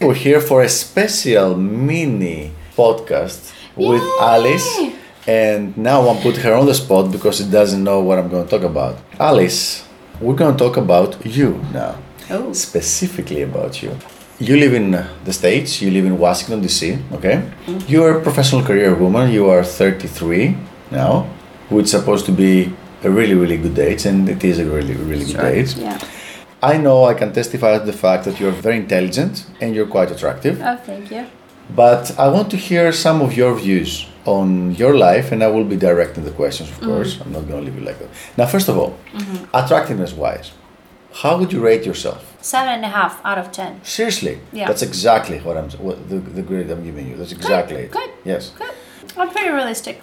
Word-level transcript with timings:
We're 0.00 0.14
here 0.14 0.40
for 0.40 0.62
a 0.62 0.68
special 0.70 1.54
mini 1.56 2.52
podcast 2.74 3.52
with 3.76 4.00
Yay! 4.00 4.16
Alice. 4.18 4.78
And 5.26 5.76
now 5.76 6.08
I'm 6.08 6.22
putting 6.22 6.40
her 6.40 6.54
on 6.54 6.64
the 6.64 6.72
spot 6.72 7.12
because 7.12 7.36
she 7.36 7.44
doesn't 7.44 7.84
know 7.84 8.00
what 8.00 8.18
I'm 8.18 8.30
going 8.30 8.44
to 8.44 8.50
talk 8.50 8.62
about. 8.62 8.96
Alice, 9.18 9.86
we're 10.18 10.36
going 10.36 10.56
to 10.56 10.58
talk 10.58 10.78
about 10.78 11.26
you 11.26 11.62
now. 11.74 11.98
Oh. 12.30 12.54
Specifically 12.54 13.42
about 13.42 13.82
you. 13.82 13.94
You 14.38 14.56
live 14.56 14.72
in 14.72 14.92
the 15.26 15.32
States, 15.34 15.82
you 15.82 15.90
live 15.90 16.06
in 16.06 16.16
Washington, 16.16 16.62
D.C., 16.62 16.98
okay? 17.12 17.42
Mm-hmm. 17.66 17.80
You're 17.86 18.20
a 18.20 18.22
professional 18.22 18.62
career 18.62 18.94
woman, 18.94 19.30
you 19.30 19.50
are 19.50 19.62
33 19.62 20.56
now, 20.90 21.28
which 21.68 21.84
is 21.84 21.90
supposed 21.90 22.24
to 22.24 22.32
be 22.32 22.72
a 23.04 23.10
really, 23.10 23.34
really 23.34 23.58
good 23.58 23.78
age, 23.78 24.06
and 24.06 24.26
it 24.30 24.42
is 24.44 24.60
a 24.60 24.64
really, 24.64 24.94
really 24.94 25.26
good 25.26 25.44
age. 25.44 25.74
Yeah. 25.74 25.98
I 26.62 26.76
know 26.76 27.04
I 27.04 27.14
can 27.14 27.32
testify 27.32 27.78
to 27.78 27.84
the 27.84 27.92
fact 27.92 28.24
that 28.24 28.38
you're 28.38 28.52
very 28.52 28.76
intelligent 28.76 29.46
and 29.60 29.74
you're 29.74 29.86
quite 29.86 30.10
attractive, 30.10 30.60
Oh, 30.62 30.76
thank 30.76 31.10
you. 31.10 31.26
but 31.74 32.18
I 32.18 32.28
want 32.28 32.50
to 32.50 32.56
hear 32.56 32.92
some 32.92 33.22
of 33.22 33.36
your 33.36 33.54
views 33.54 34.06
on 34.26 34.74
your 34.74 34.94
life, 34.96 35.32
and 35.32 35.42
I 35.42 35.46
will 35.48 35.64
be 35.64 35.76
directing 35.76 36.24
the 36.24 36.30
questions, 36.30 36.68
of 36.68 36.76
mm-hmm. 36.76 36.86
course. 36.86 37.20
I'm 37.20 37.32
not 37.32 37.48
going 37.48 37.64
to 37.64 37.70
leave 37.70 37.78
you 37.80 37.86
like 37.86 37.98
that. 37.98 38.10
Now, 38.36 38.46
first 38.46 38.68
of 38.68 38.76
all, 38.76 38.98
mm-hmm. 39.12 39.44
attractiveness 39.54 40.12
wise, 40.12 40.52
how 41.22 41.38
would 41.38 41.52
you 41.52 41.60
rate 41.60 41.84
yourself? 41.86 42.36
Seven 42.42 42.74
and 42.74 42.84
a 42.84 42.88
half 42.88 43.20
out 43.24 43.38
of 43.38 43.50
ten. 43.50 43.82
Seriously, 43.82 44.40
Yeah. 44.52 44.66
that's 44.68 44.82
exactly 44.82 45.38
what 45.40 45.56
I'm. 45.56 45.68
What 45.70 46.08
the, 46.08 46.16
the 46.18 46.42
grade 46.42 46.70
I'm 46.70 46.84
giving 46.84 47.08
you. 47.08 47.16
That's 47.16 47.32
exactly 47.32 47.76
it. 47.76 47.90
good. 47.90 48.10
Yes. 48.24 48.50
Good. 48.50 48.70
I'm 49.16 49.30
pretty 49.30 49.50
realistic. 49.50 50.02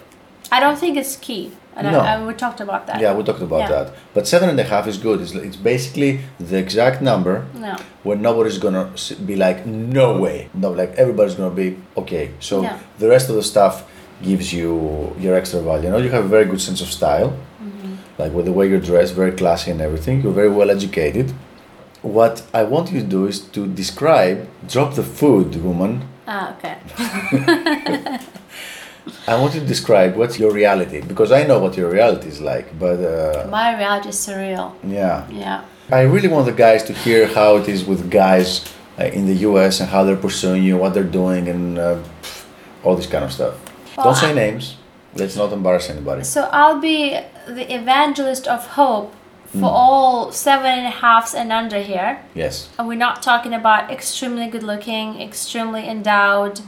I 0.52 0.60
don't 0.60 0.78
think 0.78 0.96
it's 0.96 1.16
key. 1.16 1.52
And 1.78 1.92
No. 1.92 2.00
I, 2.00 2.12
we 2.26 2.34
talked 2.34 2.60
about 2.60 2.82
that. 2.88 3.00
Yeah, 3.00 3.12
we 3.16 3.22
talked 3.22 3.40
about 3.50 3.60
Yeah. 3.60 3.68
that. 3.76 3.86
But 4.14 4.26
seven 4.26 4.48
and 4.52 4.58
a 4.58 4.64
half 4.72 4.84
is 4.92 4.98
good. 4.98 5.20
It's, 5.24 5.32
it's 5.48 5.56
basically 5.72 6.10
the 6.50 6.58
exact 6.58 6.98
number 7.10 7.34
No. 7.54 7.76
where 8.02 8.18
nobody's 8.28 8.58
gonna 8.58 8.84
be 9.30 9.36
like, 9.36 9.58
no 9.66 10.18
way. 10.24 10.36
No, 10.54 10.68
like 10.80 10.92
everybody's 11.02 11.36
gonna 11.40 11.54
be 11.64 11.68
okay. 11.96 12.24
So 12.40 12.54
Yeah. 12.62 12.78
the 12.98 13.08
rest 13.14 13.26
of 13.30 13.36
the 13.36 13.44
stuff 13.54 13.74
gives 14.28 14.52
you 14.52 14.70
your 15.24 15.34
extra 15.40 15.60
value. 15.60 15.84
You 15.84 15.90
know, 15.92 15.98
you 16.06 16.10
have 16.10 16.24
a 16.24 16.32
very 16.36 16.46
good 16.52 16.60
sense 16.68 16.80
of 16.86 16.88
style, 17.00 17.30
Mm-hmm. 17.62 17.92
like 18.22 18.32
with 18.36 18.46
the 18.46 18.52
way 18.58 18.64
you're 18.70 18.84
dressed, 18.92 19.14
very 19.14 19.32
classy 19.40 19.70
and 19.70 19.80
everything. 19.80 20.16
You're 20.22 20.38
very 20.42 20.50
well 20.58 20.70
educated. 20.78 21.26
What 22.02 22.42
I 22.60 22.62
want 22.72 22.90
you 22.92 23.00
to 23.00 23.06
do 23.06 23.26
is 23.26 23.38
to 23.56 23.60
describe, 23.82 24.36
drop 24.74 24.90
the 24.94 25.02
food, 25.20 25.48
woman. 25.68 25.92
Ah, 26.26 26.54
okay. 26.54 26.74
I 29.26 29.34
want 29.40 29.54
you 29.54 29.60
to 29.60 29.66
describe 29.66 30.16
what's 30.16 30.38
your 30.38 30.52
reality 30.52 31.00
because 31.00 31.30
I 31.32 31.44
know 31.44 31.58
what 31.58 31.76
your 31.76 31.90
reality 31.90 32.28
is 32.28 32.40
like, 32.40 32.66
but 32.78 32.98
uh, 33.00 33.46
My 33.50 33.76
reality 33.76 34.08
is 34.10 34.16
surreal. 34.16 34.72
yeah. 34.84 35.26
Yeah. 35.30 35.64
I 35.90 36.02
really 36.02 36.28
want 36.28 36.46
the 36.46 36.52
guys 36.52 36.82
to 36.84 36.92
hear 36.92 37.26
how 37.26 37.56
it 37.56 37.68
is 37.68 37.84
with 37.84 38.10
guys 38.10 38.64
uh, 38.98 39.04
in 39.04 39.26
the 39.26 39.36
US 39.48 39.80
and 39.80 39.88
how 39.88 40.04
they're 40.04 40.16
pursuing 40.28 40.62
you, 40.62 40.76
what 40.76 40.92
they're 40.94 41.12
doing, 41.22 41.48
and 41.48 41.78
uh, 41.78 41.98
all 42.84 42.94
this 42.96 43.06
kind 43.06 43.24
of 43.24 43.32
stuff. 43.32 43.54
Well, 43.96 44.04
Don't 44.06 44.16
say 44.16 44.34
names. 44.34 44.76
Let's 45.14 45.36
not 45.36 45.52
embarrass 45.52 45.88
anybody. 45.90 46.24
So 46.24 46.48
I'll 46.52 46.80
be 46.80 47.18
the 47.46 47.66
evangelist 47.74 48.46
of 48.46 48.66
hope 48.80 49.14
for 49.46 49.58
Mm. 49.70 49.80
all 49.82 50.30
seven 50.30 50.66
and 50.78 50.86
a 50.86 50.90
halves 50.90 51.32
and 51.34 51.50
under 51.50 51.80
here. 51.80 52.18
Yes. 52.34 52.68
And 52.78 52.86
we're 52.86 52.98
not 53.08 53.22
talking 53.22 53.54
about 53.54 53.90
extremely 53.90 54.46
good 54.46 54.62
looking, 54.62 55.20
extremely 55.22 55.88
endowed, 55.88 56.60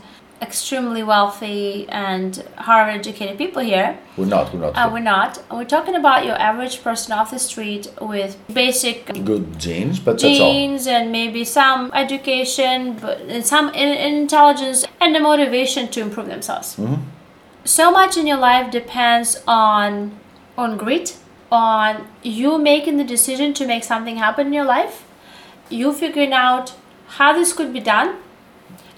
extremely 0.42 1.02
wealthy, 1.02 1.86
and 1.88 2.44
Harvard 2.56 2.94
educated 3.00 3.36
people 3.38 3.62
here. 3.62 3.98
We're 4.16 4.26
not. 4.26 4.52
We're 4.52 4.60
not. 4.60 4.76
Uh, 4.76 4.90
we're 4.92 5.00
not. 5.00 5.42
We're 5.50 5.64
talking 5.64 5.94
about 5.94 6.24
your 6.24 6.36
average 6.36 6.82
person 6.82 7.12
off 7.12 7.30
the 7.30 7.38
street 7.38 7.88
with 8.00 8.38
basic 8.52 9.06
Good 9.24 9.58
genes, 9.58 10.00
but 10.00 10.12
that's 10.12 10.24
all. 10.24 10.52
genes 10.52 10.86
and 10.86 11.12
maybe 11.12 11.44
some 11.44 11.90
education, 11.92 12.96
but 12.96 13.20
and 13.22 13.44
some 13.44 13.68
in- 13.74 13.98
intelligence 14.22 14.84
and 15.00 15.14
the 15.14 15.20
motivation 15.20 15.88
to 15.88 16.00
improve 16.00 16.26
themselves. 16.26 16.76
Mm-hmm. 16.76 17.02
So 17.64 17.90
much 17.90 18.16
in 18.16 18.26
your 18.26 18.38
life 18.38 18.70
depends 18.70 19.42
on 19.46 20.18
on 20.56 20.76
grit, 20.76 21.16
on 21.52 22.06
you 22.22 22.58
making 22.58 22.96
the 22.96 23.04
decision 23.04 23.52
to 23.54 23.66
make 23.66 23.84
something 23.84 24.16
happen 24.16 24.48
in 24.48 24.52
your 24.52 24.64
life, 24.64 25.04
you 25.68 25.92
figuring 25.92 26.32
out 26.32 26.74
how 27.18 27.32
this 27.32 27.52
could 27.52 27.72
be 27.72 27.80
done, 27.80 28.16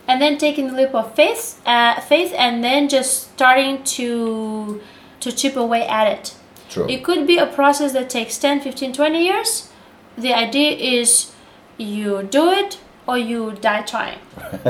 and 0.09 0.21
then 0.21 0.39
taking 0.39 0.69
the 0.69 0.75
leap 0.75 0.95
of 0.95 1.15
faith, 1.15 1.61
uh, 1.67 2.01
faith, 2.01 2.33
and 2.37 2.63
then 2.63 2.89
just 2.89 3.33
starting 3.33 3.83
to 3.85 4.81
to 5.21 5.33
chip 5.33 5.57
away 5.57 5.87
at 5.87 6.07
it. 6.09 6.35
True. 6.69 6.87
It 6.89 7.05
could 7.05 7.27
be 7.27 7.39
a 7.39 7.47
process 7.47 7.93
that 7.93 8.11
takes 8.11 8.39
10, 8.39 8.61
15, 8.61 8.93
20 8.93 9.25
years. 9.25 9.71
The 10.17 10.33
idea 10.35 10.73
is 10.73 11.33
you 11.77 12.23
do 12.25 12.51
it 12.51 12.79
or 13.07 13.19
you 13.19 13.53
die 13.53 13.83
trying. 13.83 14.19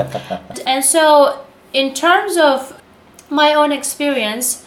and 0.65 0.83
so, 0.83 1.45
in 1.73 1.93
terms 1.93 2.37
of 2.37 2.79
my 3.29 3.53
own 3.53 3.71
experience, 3.71 4.65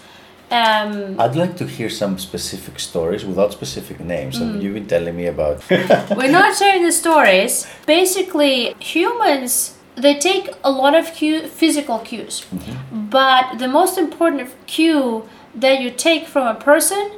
um, 0.51 1.21
I'd 1.21 1.37
like 1.37 1.57
to 1.57 1.67
hear 1.67 1.91
some 1.91 2.19
specific 2.19 2.79
stories 2.79 3.25
without 3.25 3.53
specific 3.53 4.01
names. 4.01 4.39
Mm. 4.39 4.43
And 4.43 4.63
you've 4.63 4.75
been 4.75 4.87
telling 4.87 5.17
me 5.17 5.27
about. 5.27 5.63
we're 5.71 6.31
not 6.31 6.57
sharing 6.57 6.85
the 6.85 6.93
stories. 6.93 7.67
Basically, 7.85 8.75
humans 8.79 9.76
they 9.97 10.19
take 10.19 10.51
a 10.63 10.71
lot 10.71 10.95
of 10.95 11.13
cue, 11.15 11.49
physical 11.49 11.99
cues, 12.01 12.41
mm-hmm. 12.43 13.07
but 13.09 13.59
the 13.59 13.69
most 13.69 13.97
important 13.99 14.51
cue 14.67 15.29
that 15.55 15.81
you 15.81 15.91
take 15.91 16.27
from 16.27 16.47
a 16.47 16.55
person 16.55 17.13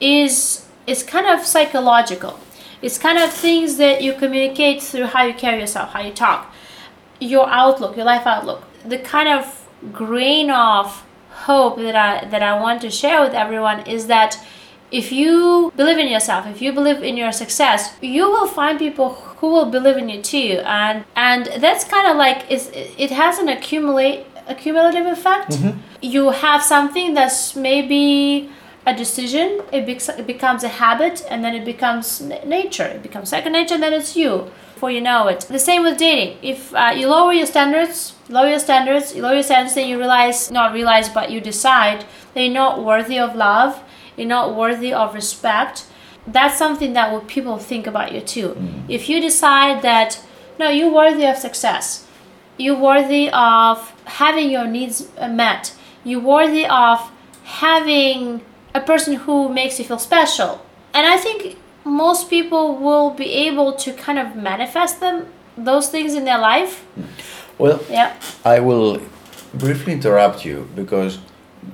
is 0.00 0.66
is 0.86 1.02
kind 1.02 1.26
of 1.26 1.44
psychological. 1.46 2.38
It's 2.80 2.98
kind 2.98 3.18
of 3.18 3.32
things 3.32 3.76
that 3.78 4.02
you 4.02 4.14
communicate 4.14 4.82
through 4.82 5.06
how 5.06 5.24
you 5.24 5.34
carry 5.34 5.60
yourself, 5.60 5.90
how 5.90 6.00
you 6.00 6.12
talk, 6.12 6.54
your 7.20 7.48
outlook, 7.48 7.96
your 7.96 8.06
life 8.06 8.26
outlook. 8.26 8.62
The 8.84 8.98
kind 8.98 9.28
of 9.28 9.68
grain 9.92 10.50
of 10.50 11.04
hope 11.30 11.78
that 11.78 11.96
I 11.96 12.24
that 12.28 12.42
I 12.42 12.60
want 12.60 12.82
to 12.82 12.90
share 12.90 13.22
with 13.22 13.34
everyone 13.34 13.86
is 13.86 14.06
that 14.06 14.38
if 14.90 15.12
you 15.12 15.72
believe 15.76 15.98
in 15.98 16.08
yourself, 16.08 16.46
if 16.46 16.62
you 16.62 16.72
believe 16.72 17.02
in 17.02 17.16
your 17.16 17.32
success, 17.32 17.94
you 18.00 18.30
will 18.30 18.46
find 18.46 18.78
people 18.78 19.10
who 19.38 19.48
will 19.50 19.66
believe 19.70 19.96
in 19.96 20.08
you 20.08 20.20
too, 20.22 20.60
and 20.64 21.04
and 21.16 21.46
that's 21.62 21.84
kind 21.84 22.06
of 22.08 22.16
like 22.16 22.44
it's, 22.50 22.68
it 22.74 23.10
has 23.10 23.38
an 23.38 23.48
accumulate 23.48 24.26
accumulative 24.46 25.06
effect. 25.06 25.58
You 26.00 26.30
have 26.30 26.62
something 26.62 27.14
that's 27.14 27.54
maybe 27.54 28.50
a 28.86 28.94
decision, 28.94 29.60
it, 29.72 29.84
bec- 29.84 30.18
it 30.18 30.26
becomes 30.26 30.64
a 30.64 30.68
habit, 30.68 31.24
and 31.30 31.44
then 31.44 31.54
it 31.54 31.64
becomes 31.64 32.22
n- 32.22 32.48
nature. 32.48 32.84
It 32.86 33.02
becomes 33.02 33.28
second 33.28 33.52
nature, 33.52 33.74
and 33.74 33.82
then 33.82 33.92
it's 33.92 34.16
you 34.16 34.50
before 34.74 34.90
you 34.90 35.00
know 35.02 35.26
it. 35.28 35.40
The 35.40 35.58
same 35.58 35.82
with 35.82 35.98
dating. 35.98 36.38
If 36.40 36.74
uh, 36.74 36.92
you 36.96 37.08
lower 37.08 37.32
your 37.34 37.46
standards, 37.46 38.14
lower 38.30 38.48
your 38.48 38.60
standards, 38.60 39.14
you 39.14 39.20
lower 39.22 39.34
your 39.34 39.42
standards, 39.42 39.74
then 39.74 39.88
you 39.88 39.98
realize, 39.98 40.50
not 40.50 40.72
realize, 40.72 41.08
but 41.10 41.30
you 41.30 41.40
decide 41.40 42.06
that 42.32 42.40
you're 42.42 42.54
not 42.54 42.82
worthy 42.82 43.18
of 43.18 43.34
love, 43.36 43.82
you're 44.16 44.26
not 44.38 44.54
worthy 44.56 44.92
of 44.94 45.14
respect. 45.14 45.84
That's 46.32 46.58
something 46.58 46.92
that 46.92 47.10
will 47.10 47.20
people 47.22 47.58
think 47.58 47.86
about 47.86 48.12
you 48.12 48.20
too. 48.20 48.50
Mm. 48.50 48.84
If 48.88 49.08
you 49.08 49.20
decide 49.20 49.82
that 49.82 50.20
no, 50.58 50.68
you're 50.68 50.92
worthy 50.92 51.24
of 51.26 51.36
success, 51.36 52.06
you're 52.56 52.78
worthy 52.78 53.30
of 53.30 53.92
having 54.04 54.50
your 54.50 54.66
needs 54.66 55.08
met, 55.18 55.74
you're 56.04 56.20
worthy 56.20 56.66
of 56.66 57.10
having 57.44 58.42
a 58.74 58.80
person 58.80 59.14
who 59.14 59.48
makes 59.48 59.78
you 59.78 59.84
feel 59.84 59.98
special. 59.98 60.64
And 60.92 61.06
I 61.06 61.16
think 61.16 61.56
most 61.84 62.28
people 62.28 62.76
will 62.76 63.10
be 63.10 63.32
able 63.48 63.72
to 63.74 63.92
kind 63.92 64.18
of 64.18 64.36
manifest 64.36 65.00
them 65.00 65.26
those 65.56 65.88
things 65.88 66.14
in 66.14 66.24
their 66.24 66.38
life. 66.38 66.84
Mm. 66.98 67.06
well, 67.58 67.80
Yeah. 67.88 68.14
I 68.44 68.60
will 68.60 69.00
briefly 69.54 69.92
interrupt 69.92 70.44
you 70.44 70.68
because 70.74 71.18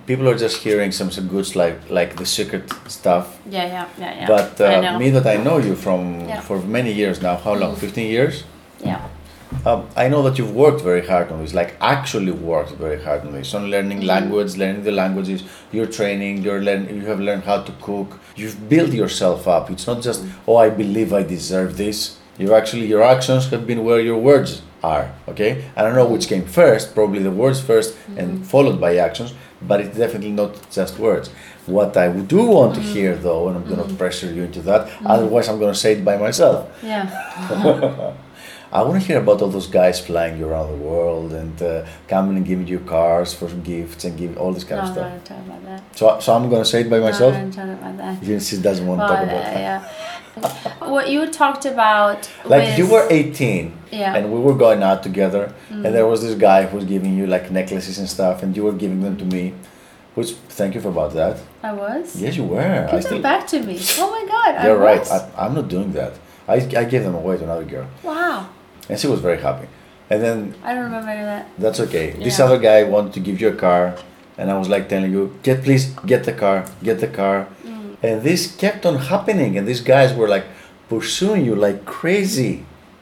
people 0.06 0.28
are 0.28 0.36
just 0.38 0.56
hearing 0.62 0.92
some, 0.92 1.10
some 1.10 1.28
good 1.28 1.54
like 1.56 1.78
like 1.90 2.16
the 2.16 2.26
secret 2.26 2.64
stuff. 2.88 3.26
Yeah, 3.50 3.66
yeah, 3.66 3.88
yeah, 3.98 4.14
yeah. 4.20 4.26
But 4.26 4.60
uh, 4.60 4.98
me 4.98 5.10
that 5.10 5.26
I 5.26 5.36
know 5.42 5.58
you 5.58 5.74
from 5.76 6.28
Yeah. 6.28 6.40
for 6.40 6.58
many 6.60 6.92
years 6.92 7.20
now. 7.22 7.36
How 7.36 7.54
long? 7.54 7.76
Fifteen 7.76 8.10
years. 8.10 8.44
yeah. 8.84 9.00
Um, 9.66 9.86
I 9.96 10.08
know 10.08 10.20
that 10.22 10.36
you've 10.38 10.54
worked 10.54 10.80
very 10.82 11.06
hard 11.06 11.30
on 11.30 11.40
this, 11.40 11.54
like 11.54 11.74
actually 11.80 12.32
worked 12.32 12.72
very 12.72 13.00
hard 13.00 13.20
on 13.26 13.32
this, 13.32 13.54
on 13.54 13.70
learning 13.70 13.98
Mm-hmm. 13.98 14.14
language, 14.14 14.56
learning 14.56 14.82
the 14.82 14.90
languages, 14.90 15.44
you're 15.70 15.86
training, 15.98 16.42
you're 16.44 16.60
learn, 16.60 16.82
you 16.88 17.06
have 17.06 17.20
learned 17.20 17.44
how 17.44 17.58
to 17.62 17.72
cook. 17.80 18.18
You've 18.36 18.68
built 18.68 18.92
yourself 18.92 19.46
up. 19.46 19.70
It's 19.70 19.86
not 19.86 20.02
just 20.02 20.20
Mm-hmm. 20.24 20.50
oh, 20.50 20.56
I 20.66 20.70
believe 20.70 21.12
I 21.12 21.22
deserve 21.22 21.76
this. 21.76 22.18
You 22.36 22.52
actually 22.60 22.86
your 22.86 23.02
actions 23.04 23.48
have 23.50 23.64
been 23.66 23.84
where 23.84 24.00
your 24.00 24.18
words 24.18 24.60
are. 24.92 25.04
Okay, 25.30 25.50
I 25.76 25.80
don't 25.82 25.94
know 26.00 26.06
which 26.14 26.26
came 26.32 26.44
first. 26.60 26.94
Probably 26.94 27.22
the 27.22 27.30
words 27.42 27.60
1st 27.70 27.90
and 28.20 28.28
followed 28.52 28.78
by 28.80 28.90
actions, 29.08 29.30
but 29.70 29.80
it's 29.80 29.96
definitely 29.96 30.32
not 30.42 30.52
just 30.78 30.98
words. 30.98 31.26
What 31.66 31.96
I 31.96 32.06
do 32.34 32.40
want 32.56 32.74
to 32.78 32.82
hear 32.94 33.12
though, 33.26 33.48
and 33.48 33.54
I'm 33.58 33.66
going 33.72 33.82
to 33.88 33.94
pressure 34.02 34.30
you 34.36 34.42
into 34.48 34.60
that. 34.70 34.80
Otherwise, 35.14 35.48
I'm 35.48 35.58
going 35.58 35.72
to 35.76 35.80
say 35.84 35.92
it 35.96 36.04
by 36.04 36.16
myself. 36.26 36.58
Yeah. 36.82 37.06
I 38.78 38.82
want 38.82 39.00
to 39.00 39.06
hear 39.06 39.18
about 39.24 39.40
all 39.40 39.50
those 39.58 39.68
guys 39.80 39.96
flying 40.08 40.34
you 40.38 40.46
around 40.50 40.68
the 40.74 40.82
world 40.90 41.32
and 41.32 41.56
uh, 41.62 41.86
coming 42.08 42.36
and 42.38 42.44
giving 42.44 42.66
you 42.66 42.80
cars 42.80 43.32
for 43.32 43.48
gifts 43.72 44.02
and 44.04 44.18
giving 44.18 44.36
all 44.36 44.52
this 44.52 44.64
kind 44.64 44.80
No, 44.82 44.86
of 44.88 44.92
stuff. 44.94 45.12
not 45.12 45.24
talking 45.24 45.44
about 45.50 45.62
that. 45.68 45.80
So, 45.98 46.04
so 46.24 46.28
I'm 46.34 46.46
going 46.50 46.62
to 46.66 46.68
say 46.72 46.80
it 46.80 46.90
by 46.90 46.98
No, 46.98 47.04
myself. 47.08 47.34
I'm 47.34 47.52
talking 47.52 47.72
about 47.80 47.96
that. 47.98 48.42
She 48.42 48.56
doesn't 48.68 48.86
want 48.90 49.00
to 49.00 49.06
talk 49.06 49.22
about 49.22 49.44
uh, 49.46 49.50
that. 49.54 49.60
yeah. 49.68 49.78
what 50.80 51.08
you 51.08 51.26
talked 51.30 51.64
about. 51.64 52.30
Like 52.44 52.68
with, 52.68 52.78
you 52.78 52.86
were 52.86 53.06
18 53.10 53.72
Yeah. 53.90 54.16
and 54.16 54.32
we 54.32 54.40
were 54.40 54.54
going 54.54 54.82
out 54.82 55.02
together 55.02 55.54
and 55.70 55.84
there 55.84 56.06
was 56.06 56.22
this 56.22 56.34
guy 56.34 56.66
who 56.66 56.76
was 56.76 56.84
giving 56.86 57.16
you 57.16 57.26
like 57.26 57.50
necklaces 57.50 57.98
and 57.98 58.08
stuff 58.08 58.42
and 58.42 58.56
you 58.56 58.64
were 58.64 58.72
giving 58.72 59.00
them 59.00 59.16
to 59.18 59.24
me. 59.24 59.54
Which 60.14 60.32
thank 60.48 60.74
you 60.76 60.80
for 60.80 60.88
about 60.88 61.12
that. 61.14 61.40
I 61.62 61.72
was. 61.72 62.14
Yes, 62.14 62.36
you 62.36 62.44
were. 62.44 62.88
Give 62.90 63.02
them 63.02 63.20
back 63.22 63.48
to 63.48 63.60
me. 63.60 63.80
Oh 63.98 64.10
my 64.10 64.24
god. 64.28 64.64
You're 64.64 64.76
right. 64.76 65.00
was? 65.00 65.10
I, 65.10 65.46
I'm 65.46 65.54
not 65.54 65.68
doing 65.68 65.92
that. 65.92 66.12
I, 66.46 66.54
I 66.54 66.84
gave 66.84 67.02
them 67.02 67.14
away 67.14 67.36
to 67.36 67.44
another 67.44 67.64
girl 67.64 67.88
wow. 68.02 68.48
and 68.88 68.98
she 68.98 69.06
was 69.06 69.20
very 69.20 69.40
happy. 69.40 69.68
And 70.10 70.22
then 70.22 70.54
I 70.62 70.74
don't 70.74 70.84
remember 70.84 71.14
that. 71.14 71.48
That's 71.58 71.80
okay. 71.80 72.10
This 72.10 72.38
other 72.38 72.58
guy 72.58 72.82
wanted 72.84 73.14
to 73.14 73.20
give 73.20 73.40
you 73.40 73.48
a 73.48 73.54
car, 73.54 73.96
and 74.36 74.50
I 74.50 74.58
was 74.58 74.68
like 74.68 74.86
telling 74.90 75.10
you, 75.10 75.38
get 75.42 75.64
please 75.64 75.86
get 76.04 76.24
the 76.24 76.34
car, 76.34 76.66
get 76.82 77.00
the 77.00 77.08
car, 77.08 77.46
Mm. 77.46 77.53
And 78.04 78.22
this 78.28 78.40
kept 78.62 78.82
on 78.88 78.96
happening, 79.12 79.52
and 79.58 79.64
these 79.70 79.80
guys 79.94 80.10
were 80.18 80.28
like 80.36 80.46
pursuing 80.88 81.42
you 81.48 81.54
like 81.66 81.78
crazy. 81.98 82.54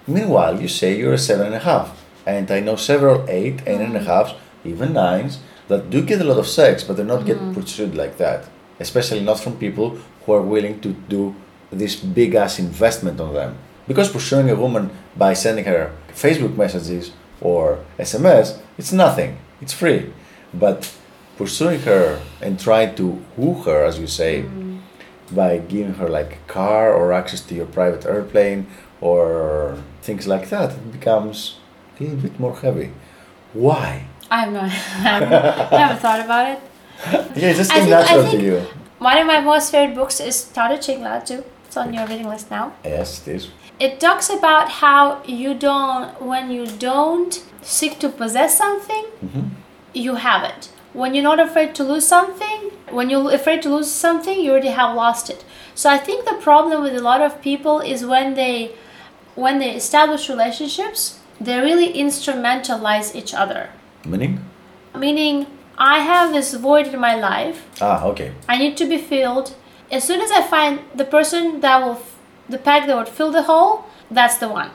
Meanwhile, 0.07 0.55
you 0.63 0.69
say 0.69 0.89
you're 0.99 1.15
a 1.15 1.19
seven 1.31 1.47
and 1.51 1.55
a 1.63 1.65
half, 1.71 1.89
and 2.27 2.47
I 2.57 2.61
know 2.67 2.77
several 2.77 3.19
eight, 3.39 3.59
eight 3.71 3.81
and 3.87 3.97
a 3.97 4.01
Mm. 4.01 4.07
halves, 4.11 4.33
even 4.73 4.89
nines 4.93 5.35
that 5.69 5.91
do 5.91 5.99
get 6.11 6.21
a 6.21 6.25
lot 6.31 6.39
of 6.39 6.47
sex, 6.61 6.75
but 6.85 6.93
they're 6.97 7.15
not 7.15 7.27
get 7.31 7.39
Mm. 7.41 7.55
pursued 7.55 7.95
like 8.03 8.15
that. 8.25 8.41
Especially 8.87 9.21
not 9.29 9.39
from 9.45 9.55
people 9.67 9.89
who 10.23 10.31
are 10.37 10.43
willing 10.55 10.77
to 10.85 10.91
do 11.15 11.35
this 11.83 11.95
big 11.97 12.35
ass 12.35 12.59
investment 12.59 13.19
on 13.21 13.31
them. 13.35 13.53
Because 13.89 14.09
pursuing 14.17 14.49
a 14.51 14.55
woman 14.65 14.85
by 15.17 15.33
sending 15.35 15.65
her 15.73 15.91
Facebook 16.25 16.55
messages 16.57 17.05
or 17.41 17.79
SMS, 17.99 18.47
it's 18.79 18.93
nothing. 18.93 19.31
It's 19.63 19.73
free. 19.83 20.01
But 20.65 20.79
pursuing 21.39 21.81
her 21.91 22.19
and 22.45 22.53
trying 22.59 22.95
to 23.01 23.07
woo 23.37 23.55
her, 23.67 23.85
as 23.89 23.99
you 23.99 24.07
say, 24.07 24.45
by 25.35 25.59
giving 25.59 25.95
her 25.95 26.09
like 26.09 26.33
a 26.37 26.53
car 26.53 26.93
or 26.93 27.13
access 27.13 27.41
to 27.41 27.55
your 27.55 27.67
private 27.67 28.05
airplane 28.07 28.67
or 29.01 29.77
things 30.03 30.27
like 30.27 30.49
that, 30.51 30.71
it 30.73 30.93
becomes 30.93 31.57
a 31.99 32.03
little 32.05 32.19
bit 32.19 32.39
more 32.39 32.57
heavy. 32.57 32.91
Why? 33.53 34.05
I 34.31 34.37
have 34.45 34.53
no 34.53 34.61
I 34.61 34.69
haven't, 34.69 35.99
thought 36.01 36.21
about 36.25 36.47
it. 36.53 36.61
Yeah, 37.37 37.51
it 37.51 37.57
just 37.57 37.73
think- 37.73 37.89
natural 37.91 38.31
to 38.31 38.41
you. 38.43 38.63
One 38.99 39.19
of 39.19 39.27
my 39.27 39.41
most 39.41 39.73
favorite 39.73 39.97
books 39.97 40.21
is 40.21 40.37
Chingla 40.55 41.25
too. 41.27 41.43
It's 41.67 41.77
on 41.77 41.93
your 41.93 42.07
reading 42.07 42.29
list 42.29 42.51
now. 42.51 42.73
Yes, 42.85 43.27
it 43.27 43.35
is. 43.37 43.49
It 43.81 43.99
talks 43.99 44.31
about 44.31 44.69
how 44.69 45.23
you 45.25 45.55
don't, 45.55 46.23
when 46.23 46.51
you 46.53 46.67
don't 46.67 47.43
seek 47.63 47.99
to 47.99 48.09
possess 48.09 48.57
something, 48.57 49.05
Mhm. 49.25 49.51
you 49.93 50.15
have 50.15 50.45
it. 50.45 50.69
When 50.93 51.15
you're 51.15 51.23
not 51.23 51.41
afraid 51.41 51.75
to 51.77 51.85
lose 51.85 52.07
something, 52.07 52.71
when 52.91 53.09
you're 53.09 53.33
afraid 53.33 53.63
to 53.63 53.71
lose 53.75 53.91
something, 53.91 54.39
you 54.39 54.51
already 54.53 54.69
have 54.69 54.95
lost 54.95 55.31
it. 55.31 55.45
So 55.75 55.89
I 55.91 55.97
think 55.99 56.25
the 56.27 56.35
problem 56.35 56.83
with 56.83 56.95
a 56.95 57.01
lot 57.01 57.23
of 57.23 57.41
people 57.41 57.81
is 57.81 58.05
when 58.05 58.35
they, 58.35 58.73
when 59.35 59.59
they 59.59 59.75
establish 59.75 60.29
relationships, 60.29 61.19
they 61.41 61.59
really 61.59 61.93
instrumentalize 61.95 63.15
each 63.15 63.33
other. 63.33 63.71
Meaning? 64.05 64.45
Meaning, 64.95 65.47
I 65.79 66.01
have 66.01 66.33
this 66.33 66.53
void 66.55 66.89
in 66.89 67.01
my 67.01 67.15
life. 67.15 67.67
Ah, 67.81 68.05
okay. 68.05 68.33
I 68.49 68.59
need 68.59 68.77
to 68.77 68.87
be 68.87 68.99
filled. 68.99 69.55
As 69.91 70.05
soon 70.05 70.21
as 70.21 70.31
I 70.31 70.43
find 70.43 70.81
the 70.95 71.05
person 71.05 71.61
that 71.61 71.83
will, 71.83 71.93
f- 71.95 72.17
the 72.49 72.59
peg 72.59 72.87
that 72.87 72.97
would 72.97 73.09
fill 73.09 73.31
the 73.31 73.45
hole, 73.45 73.87
that's 74.11 74.37
the 74.37 74.49
one. 74.49 74.71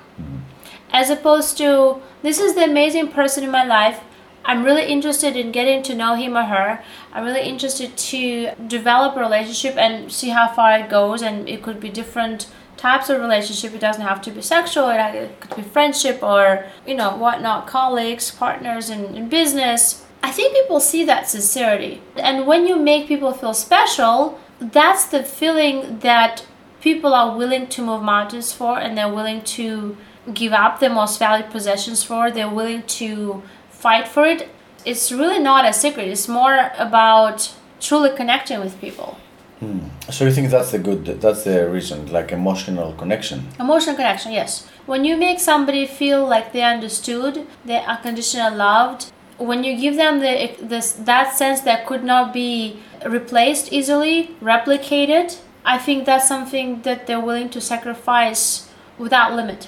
As 0.91 1.09
opposed 1.11 1.57
to, 1.59 2.01
this 2.23 2.39
is 2.39 2.55
the 2.55 2.63
amazing 2.63 3.09
person 3.09 3.43
in 3.43 3.51
my 3.51 3.63
life. 3.63 3.99
I'm 4.47 4.63
really 4.63 4.85
interested 4.85 5.35
in 5.35 5.51
getting 5.51 5.83
to 5.83 5.93
know 5.93 6.15
him 6.15 6.37
or 6.37 6.45
her. 6.45 6.81
I'm 7.11 7.25
really 7.25 7.41
interested 7.41 7.97
to 7.97 8.55
develop 8.67 9.17
a 9.17 9.19
relationship 9.19 9.75
and 9.75 10.09
see 10.11 10.29
how 10.29 10.47
far 10.47 10.79
it 10.79 10.89
goes. 10.89 11.21
And 11.21 11.49
it 11.49 11.61
could 11.61 11.81
be 11.81 11.89
different 11.89 12.47
types 12.77 13.09
of 13.09 13.19
relationship. 13.19 13.73
It 13.73 13.81
doesn't 13.81 14.01
have 14.01 14.21
to 14.21 14.31
be 14.31 14.41
sexual. 14.41 14.89
It 14.89 15.39
could 15.41 15.57
be 15.57 15.63
friendship 15.63 16.23
or 16.23 16.65
you 16.85 16.95
know 16.95 17.15
whatnot, 17.17 17.67
colleagues, 17.67 18.31
partners 18.31 18.89
in, 18.89 19.15
in 19.17 19.27
business. 19.27 20.05
I 20.23 20.31
think 20.31 20.53
people 20.53 20.79
see 20.79 21.03
that 21.05 21.27
sincerity. 21.27 22.01
And 22.15 22.47
when 22.47 22.67
you 22.67 22.77
make 22.77 23.07
people 23.07 23.33
feel 23.33 23.53
special, 23.53 24.39
that's 24.59 25.05
the 25.05 25.23
feeling 25.23 25.99
that 25.99 26.45
people 26.79 27.13
are 27.13 27.37
willing 27.37 27.67
to 27.67 27.81
move 27.81 28.01
mountains 28.01 28.53
for 28.53 28.79
and 28.79 28.97
they're 28.97 29.13
willing 29.13 29.41
to 29.41 29.97
give 30.33 30.53
up 30.53 30.79
their 30.79 30.89
most 30.89 31.19
valued 31.19 31.49
possessions 31.51 32.03
for. 32.03 32.31
They're 32.31 32.49
willing 32.49 32.83
to 32.83 33.43
fight 33.79 34.07
for 34.07 34.25
it. 34.25 34.49
It's 34.85 35.11
really 35.11 35.39
not 35.39 35.65
a 35.65 35.73
secret. 35.73 36.07
It's 36.07 36.27
more 36.27 36.71
about 36.77 37.53
truly 37.79 38.11
connecting 38.15 38.59
with 38.59 38.79
people. 38.79 39.17
Hmm. 39.59 39.79
So 40.11 40.25
you 40.25 40.31
think 40.31 40.49
that's 40.51 40.71
the 40.71 40.79
good, 40.79 41.05
that's 41.19 41.43
the 41.43 41.69
reason, 41.69 42.11
like 42.11 42.31
emotional 42.31 42.93
connection. 42.93 43.47
Emotional 43.59 43.95
connection, 43.95 44.31
yes. 44.31 44.67
When 44.85 45.03
you 45.03 45.17
make 45.17 45.39
somebody 45.39 45.85
feel 45.87 46.25
like 46.25 46.53
they're 46.53 46.73
understood, 46.73 47.47
they're 47.65 47.81
unconditionally 47.81 48.55
loved, 48.55 49.11
when 49.37 49.63
you 49.63 49.77
give 49.79 49.95
them 49.95 50.19
the, 50.19 50.55
this 50.61 50.93
that 50.93 51.35
sense 51.35 51.61
that 51.61 51.85
could 51.85 52.03
not 52.03 52.33
be 52.33 52.79
replaced 53.05 53.71
easily, 53.71 54.35
replicated, 54.41 55.37
I 55.65 55.77
think 55.77 56.05
that's 56.05 56.27
something 56.27 56.81
that 56.83 57.07
they're 57.07 57.19
willing 57.19 57.49
to 57.49 57.61
sacrifice 57.61 58.69
without 58.97 59.35
limit. 59.35 59.67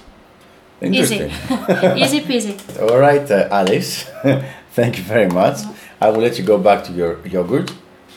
Easy. 0.82 1.16
Interesting. 1.18 1.98
Easy 1.98 2.22
peasy. 2.22 2.56
All 2.82 2.98
right, 3.00 3.30
uh, 3.30 3.48
Alice. 3.52 4.04
Thank 4.72 4.98
you 4.98 5.04
very 5.04 5.28
much. 5.28 5.60
I 6.00 6.10
will 6.10 6.22
let 6.22 6.38
you 6.40 6.46
go 6.46 6.58
back 6.58 6.84
to 6.86 6.94
your 6.94 7.26
yogurt, 7.28 7.72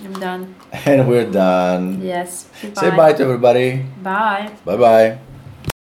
I'm 0.05 0.13
done. 0.15 0.55
and 0.87 1.09
we're 1.09 1.31
done. 1.31 2.01
Yes. 2.03 2.49
Say 2.75 2.91
bye 2.91 3.13
to 3.13 3.23
everybody. 3.23 3.85
Bye. 4.03 4.51
Bye 4.65 4.77
bye. 4.77 5.19